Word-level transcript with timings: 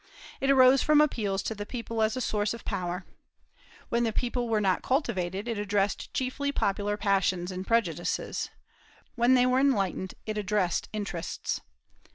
It 0.39 0.49
arose 0.49 0.81
from 0.81 0.99
appeals 0.99 1.43
to 1.43 1.53
the 1.53 1.63
people 1.63 2.01
as 2.01 2.17
a 2.17 2.21
source 2.21 2.55
of 2.55 2.65
power: 2.65 3.05
when 3.89 4.03
the 4.03 4.11
people 4.11 4.49
were 4.49 4.59
not 4.59 4.81
cultivated, 4.81 5.47
it 5.47 5.59
addressed 5.59 6.11
chiefly 6.11 6.51
popular 6.51 6.97
passions 6.97 7.51
and 7.51 7.67
prejudices; 7.67 8.49
when 9.13 9.35
they 9.35 9.45
were 9.45 9.59
enlightened, 9.59 10.15
it 10.25 10.39
addressed 10.39 10.89
interests. 10.91 11.61